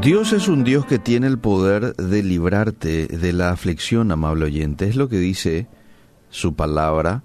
[0.00, 4.88] Dios es un Dios que tiene el poder de librarte de la aflicción, amable oyente.
[4.88, 5.66] Es lo que dice
[6.30, 7.24] su palabra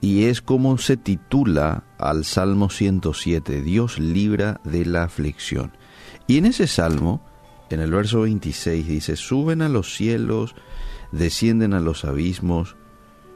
[0.00, 5.72] y es como se titula al Salmo 107, Dios libra de la aflicción.
[6.26, 7.24] Y en ese salmo,
[7.70, 10.54] en el verso 26, dice, suben a los cielos,
[11.10, 12.76] descienden a los abismos,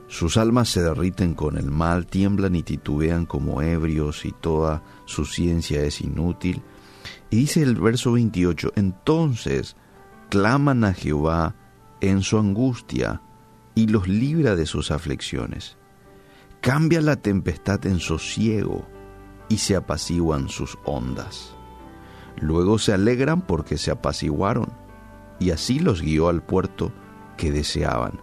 [0.09, 5.27] sus almas se derriten con el mal, tiemblan y titubean como ebrios y toda su
[5.27, 6.63] ciencia es inútil.
[7.31, 9.77] Y dice el verso 28, entonces
[10.31, 11.55] claman a Jehová
[12.01, 13.21] en su angustia
[13.75, 15.77] y los libra de sus aflicciones.
[16.61, 18.87] Cambia la tempestad en sosiego
[19.49, 21.55] y se apaciguan sus ondas.
[22.41, 24.73] Luego se alegran porque se apaciguaron
[25.39, 26.93] y así los guió al puerto
[27.37, 28.21] que deseaban.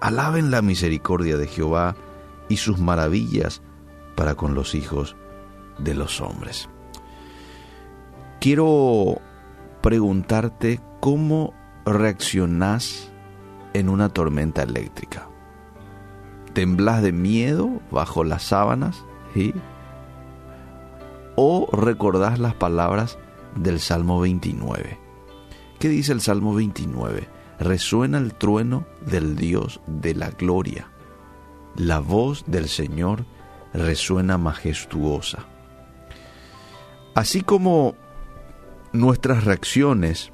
[0.00, 1.94] Alaben la misericordia de Jehová
[2.48, 3.60] y sus maravillas
[4.16, 5.14] para con los hijos
[5.78, 6.68] de los hombres
[8.40, 9.20] quiero
[9.82, 11.54] preguntarte cómo
[11.84, 13.12] reaccionás
[13.74, 15.28] en una tormenta eléctrica.
[16.52, 19.04] ¿Temblás de miedo bajo las sábanas?
[21.36, 23.18] ¿O recordás las palabras
[23.54, 24.98] del Salmo 29?
[25.78, 27.28] ¿Qué dice el Salmo 29?
[27.60, 30.90] Resuena el trueno del Dios de la gloria.
[31.76, 33.26] La voz del Señor
[33.72, 35.46] resuena majestuosa.
[37.14, 37.94] Así como
[38.92, 40.32] Nuestras reacciones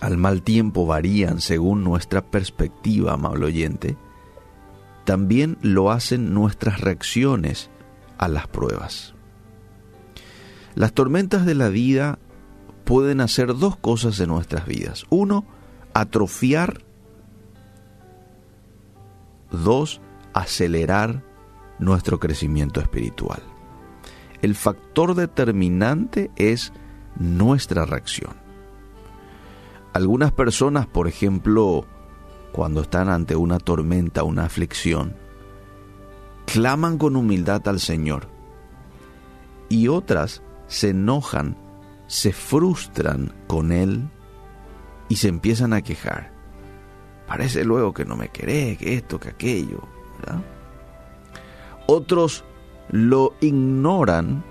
[0.00, 3.96] al mal tiempo varían según nuestra perspectiva, amable oyente.
[5.04, 7.70] También lo hacen nuestras reacciones
[8.18, 9.14] a las pruebas.
[10.74, 12.18] Las tormentas de la vida
[12.84, 15.04] pueden hacer dos cosas en nuestras vidas.
[15.10, 15.44] Uno,
[15.92, 16.82] atrofiar.
[19.50, 20.00] Dos,
[20.32, 21.24] acelerar
[21.78, 23.42] nuestro crecimiento espiritual.
[24.42, 26.72] El factor determinante es
[27.16, 28.34] nuestra reacción.
[29.92, 31.86] Algunas personas, por ejemplo,
[32.52, 35.16] cuando están ante una tormenta, una aflicción,
[36.46, 38.28] claman con humildad al Señor.
[39.68, 41.56] Y otras se enojan,
[42.06, 44.08] se frustran con Él
[45.08, 46.32] y se empiezan a quejar.
[47.26, 49.80] Parece luego que no me querés, que esto, que aquello.
[51.86, 52.44] Otros
[52.90, 54.44] lo ignoran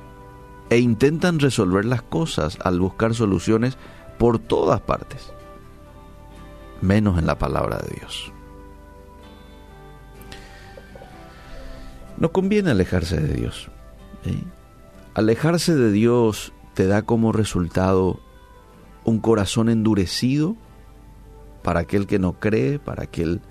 [0.74, 3.78] e intentan resolver las cosas al buscar soluciones
[4.18, 5.32] por todas partes,
[6.82, 8.34] menos en la palabra de Dios.
[12.18, 13.70] No conviene alejarse de Dios.
[15.14, 18.20] Alejarse de Dios te da como resultado
[19.04, 20.56] un corazón endurecido
[21.62, 23.42] para aquel que no cree, para aquel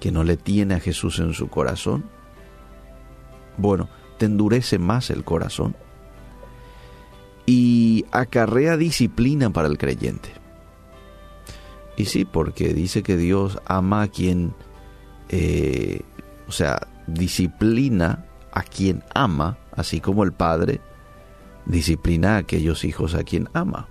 [0.00, 2.04] que no le tiene a Jesús en su corazón.
[3.58, 5.76] Bueno, te endurece más el corazón
[7.46, 10.30] y acarrea disciplina para el creyente.
[11.96, 14.54] Y sí, porque dice que Dios ama a quien,
[15.28, 16.00] eh,
[16.48, 20.80] o sea, disciplina a quien ama, así como el Padre
[21.66, 23.88] disciplina a aquellos hijos a quien ama.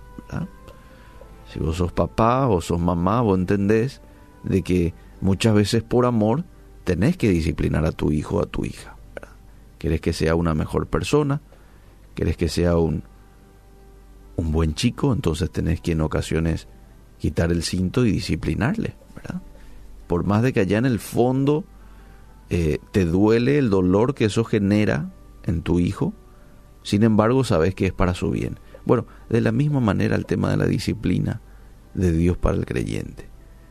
[1.52, 4.00] Si vos sos papá o sos mamá, vos entendés
[4.42, 6.44] de que muchas veces por amor
[6.82, 8.96] tenés que disciplinar a tu hijo o a tu hija.
[9.78, 11.40] Quieres que sea una mejor persona,
[12.14, 13.04] quieres que sea un,
[14.36, 16.68] un buen chico, entonces tenés que en ocasiones
[17.18, 19.42] quitar el cinto y disciplinarle, ¿verdad?
[20.06, 21.64] Por más de que allá en el fondo
[22.50, 25.10] eh, te duele el dolor que eso genera
[25.44, 26.12] en tu hijo,
[26.82, 28.58] sin embargo sabes que es para su bien.
[28.84, 31.40] Bueno, de la misma manera el tema de la disciplina
[31.94, 33.28] de Dios para el creyente.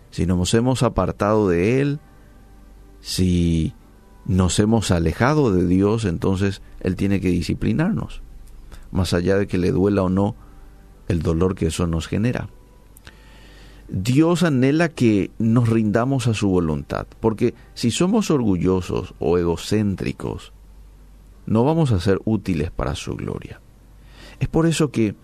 [0.10, 2.00] Si nos hemos apartado de Él,
[3.02, 3.74] si
[4.26, 8.22] nos hemos alejado de Dios, entonces Él tiene que disciplinarnos.
[8.92, 10.36] Más allá de que le duela o no
[11.14, 12.50] el dolor que eso nos genera.
[13.88, 20.52] Dios anhela que nos rindamos a su voluntad, porque si somos orgullosos o egocéntricos,
[21.46, 23.60] no vamos a ser útiles para su gloria.
[24.40, 25.16] Es por eso que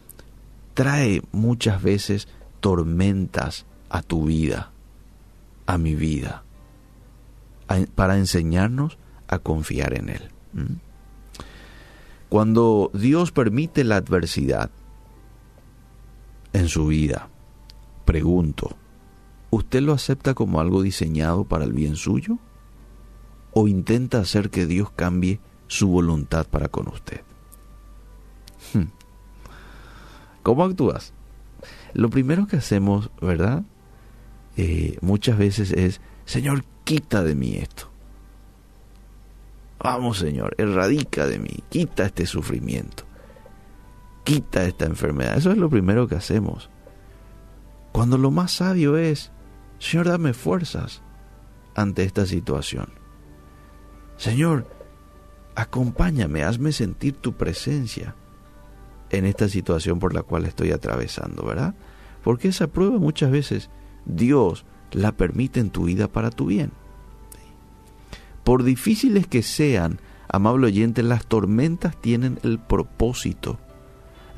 [0.73, 2.27] trae muchas veces
[2.59, 4.71] tormentas a tu vida,
[5.65, 6.43] a mi vida,
[7.95, 8.97] para enseñarnos
[9.27, 10.29] a confiar en Él.
[12.29, 14.69] Cuando Dios permite la adversidad,
[16.53, 17.29] en su vida.
[18.05, 18.75] Pregunto,
[19.49, 22.37] ¿usted lo acepta como algo diseñado para el bien suyo?
[23.53, 27.21] ¿O intenta hacer que Dios cambie su voluntad para con usted?
[28.73, 28.89] Hmm.
[30.43, 31.13] ¿Cómo actúas?
[31.93, 33.63] Lo primero que hacemos, ¿verdad?
[34.57, 37.89] Eh, muchas veces es, Señor, quita de mí esto.
[39.81, 43.08] Vamos, Señor, erradica de mí, quita este sufrimiento
[44.29, 45.39] quita esta enfermedad.
[45.39, 46.69] Eso es lo primero que hacemos.
[47.91, 49.31] Cuando lo más sabio es,
[49.79, 51.01] Señor, dame fuerzas
[51.73, 52.89] ante esta situación.
[54.17, 54.67] Señor,
[55.55, 58.13] acompáñame, hazme sentir tu presencia
[59.09, 61.73] en esta situación por la cual estoy atravesando, ¿verdad?
[62.23, 63.71] Porque esa prueba muchas veces
[64.05, 66.71] Dios la permite en tu vida para tu bien.
[68.43, 73.57] Por difíciles que sean, amable oyente, las tormentas tienen el propósito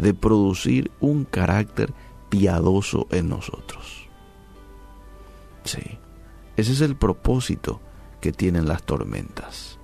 [0.02, 1.94] de producir un carácter
[2.30, 4.10] piadoso en nosotros.
[5.64, 6.00] Sí,
[6.58, 7.80] ese es el propósito
[8.20, 9.78] que tienen las tormentas.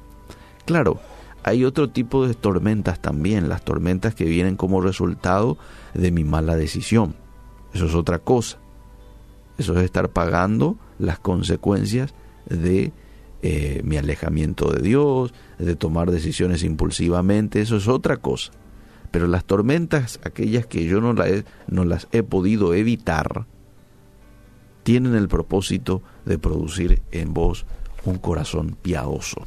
[0.66, 1.00] Claro,
[1.44, 5.58] hay otro tipo de tormentas también, las tormentas que vienen como resultado
[5.94, 7.16] de mi mala decisión.
[7.74, 8.58] Eso es otra cosa.
[9.58, 12.14] Eso es estar pagando las consecuencias
[12.50, 12.92] de
[13.44, 17.62] eh, mi alejamiento de Dios, de tomar decisiones impulsivamente.
[17.62, 18.52] Eso es otra cosa.
[19.12, 21.14] Pero las tormentas, aquellas que yo no,
[21.68, 23.46] no las he podido evitar,
[24.84, 27.66] tienen el propósito de producir en vos
[28.06, 29.46] un corazón piadoso.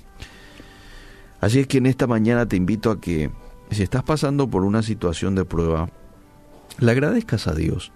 [1.40, 3.30] Así es que en esta mañana te invito a que,
[3.70, 5.88] si estás pasando por una situación de prueba,
[6.78, 7.92] le agradezcas a Dios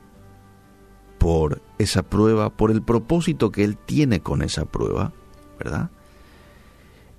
[1.18, 5.12] por esa prueba, por el propósito que Él tiene con esa prueba,
[5.58, 5.90] ¿verdad?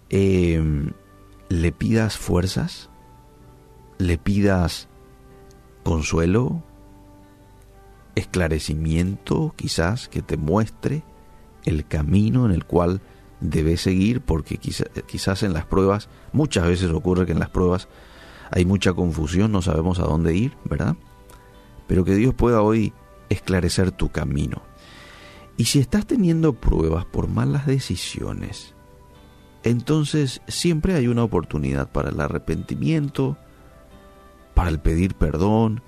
[0.09, 0.91] Em,
[1.49, 2.89] le pidas fuerzas,
[3.97, 4.87] le pidas
[5.83, 6.63] consuelo,
[8.15, 11.03] esclarecimiento, quizás que te muestre
[11.65, 13.01] el camino en el cual
[13.41, 17.87] debe seguir porque quizás en las pruebas, muchas veces ocurre que en las pruebas
[18.51, 20.95] hay mucha confusión, no sabemos a dónde ir, ¿verdad?
[21.87, 22.93] Pero que Dios pueda hoy
[23.29, 24.61] esclarecer tu camino.
[25.57, 28.75] Y si estás teniendo pruebas por malas decisiones,
[29.63, 33.37] entonces siempre hay una oportunidad para el arrepentimiento,
[34.55, 35.83] para el pedir perdón,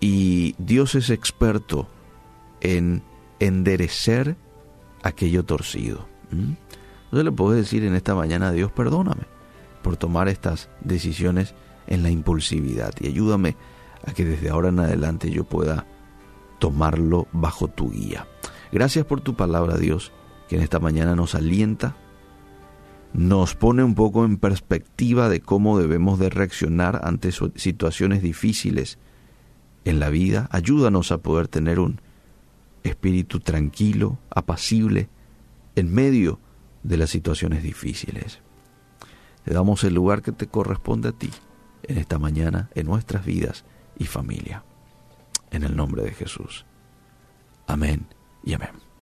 [0.00, 1.86] y Dios es experto
[2.62, 3.02] en
[3.38, 4.36] enderecer
[5.02, 6.08] aquello torcido.
[6.30, 6.54] ¿Mm?
[7.04, 9.24] Entonces le puedo decir en esta mañana a Dios, perdóname
[9.82, 11.54] por tomar estas decisiones
[11.86, 13.56] en la impulsividad y ayúdame
[14.06, 15.86] a que desde ahora en adelante yo pueda
[16.58, 18.26] tomarlo bajo tu guía.
[18.70, 20.12] Gracias por tu palabra, Dios,
[20.48, 21.96] que en esta mañana nos alienta,
[23.14, 28.98] nos pone un poco en perspectiva de cómo debemos de reaccionar ante situaciones difíciles
[29.84, 30.48] en la vida.
[30.50, 32.00] Ayúdanos a poder tener un
[32.82, 35.08] espíritu tranquilo, apacible,
[35.76, 36.38] en medio
[36.82, 38.40] de las situaciones difíciles.
[39.44, 41.30] Le damos el lugar que te corresponde a ti
[41.82, 43.64] en esta mañana, en nuestras vidas
[43.98, 44.64] y familia.
[45.50, 46.64] En el nombre de Jesús.
[47.66, 48.06] Amén
[48.44, 48.82] y amén.